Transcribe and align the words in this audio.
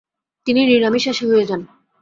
তিনি 0.47 0.61
নিরামিষাশী 0.65 1.23
হয়ে 1.29 1.47
যান। 1.49 1.61